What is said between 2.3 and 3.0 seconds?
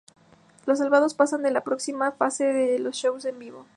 de Los